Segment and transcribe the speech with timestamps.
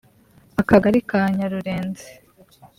[0.61, 2.09] Akagari ka Nyarurenzi